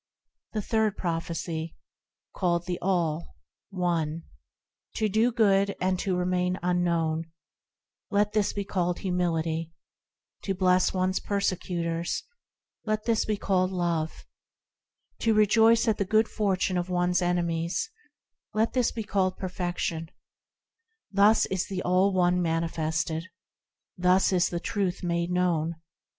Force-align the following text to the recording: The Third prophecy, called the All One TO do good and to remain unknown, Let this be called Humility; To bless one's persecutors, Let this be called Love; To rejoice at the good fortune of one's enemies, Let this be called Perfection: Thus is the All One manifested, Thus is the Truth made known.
The 0.53 0.63
Third 0.63 0.97
prophecy, 0.97 1.75
called 2.33 2.65
the 2.65 2.79
All 2.81 3.35
One 3.69 4.23
TO 4.95 5.07
do 5.07 5.31
good 5.31 5.75
and 5.79 5.99
to 5.99 6.15
remain 6.17 6.57
unknown, 6.63 7.31
Let 8.09 8.33
this 8.33 8.51
be 8.51 8.65
called 8.65 8.97
Humility; 9.01 9.71
To 10.41 10.55
bless 10.55 10.91
one's 10.91 11.19
persecutors, 11.19 12.23
Let 12.83 13.03
this 13.03 13.25
be 13.25 13.37
called 13.37 13.69
Love; 13.71 14.25
To 15.19 15.35
rejoice 15.35 15.87
at 15.87 15.99
the 15.99 16.03
good 16.03 16.27
fortune 16.27 16.79
of 16.79 16.89
one's 16.89 17.21
enemies, 17.21 17.91
Let 18.55 18.73
this 18.73 18.91
be 18.91 19.03
called 19.03 19.37
Perfection: 19.37 20.09
Thus 21.11 21.45
is 21.45 21.67
the 21.67 21.83
All 21.83 22.11
One 22.11 22.41
manifested, 22.41 23.27
Thus 23.99 24.33
is 24.33 24.49
the 24.49 24.59
Truth 24.59 25.03
made 25.03 25.29
known. 25.29 25.75